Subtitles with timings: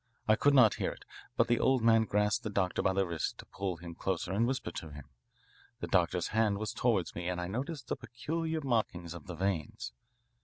[0.27, 1.05] I could not hear it.
[1.37, 4.43] But the old man grasped the doctor by the wrist to pull him closer to
[4.43, 5.11] whisper to him.
[5.79, 9.93] The doctor's hand was toward me and I noticed the peculiar markings of the veins.